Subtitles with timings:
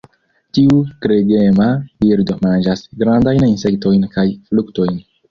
[0.57, 1.67] Tiu gregema
[2.03, 4.97] birdo manĝas grandajn insektojn kaj fruktojn.